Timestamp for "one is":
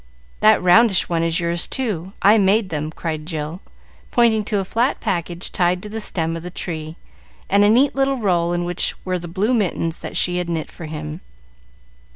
1.09-1.39